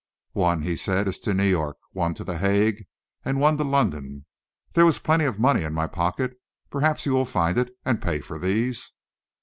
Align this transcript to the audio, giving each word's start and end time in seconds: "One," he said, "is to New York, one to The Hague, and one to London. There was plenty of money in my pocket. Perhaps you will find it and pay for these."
"One," 0.33 0.63
he 0.63 0.75
said, 0.77 1.07
"is 1.07 1.19
to 1.19 1.33
New 1.35 1.45
York, 1.47 1.77
one 1.91 2.15
to 2.15 2.23
The 2.23 2.39
Hague, 2.39 2.87
and 3.23 3.39
one 3.39 3.55
to 3.57 3.63
London. 3.63 4.25
There 4.73 4.83
was 4.87 4.97
plenty 4.97 5.25
of 5.25 5.37
money 5.37 5.61
in 5.61 5.75
my 5.75 5.85
pocket. 5.85 6.41
Perhaps 6.71 7.05
you 7.05 7.11
will 7.13 7.23
find 7.23 7.55
it 7.59 7.77
and 7.85 8.01
pay 8.01 8.17
for 8.19 8.39
these." 8.39 8.93